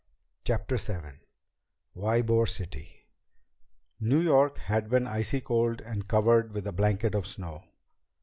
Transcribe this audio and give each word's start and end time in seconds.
CHAPTER 0.45 0.77
VII 0.77 1.27
Ybor 1.95 2.49
City 2.49 3.05
New 3.99 4.17
York 4.19 4.57
had 4.57 4.89
been 4.89 5.05
icy 5.05 5.41
cold 5.41 5.79
and 5.81 6.07
covered 6.07 6.53
with 6.55 6.65
a 6.65 6.71
blanket 6.71 7.13
of 7.13 7.27
snow. 7.27 7.65